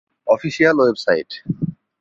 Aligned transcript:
official 0.27 0.75
website 0.79 1.29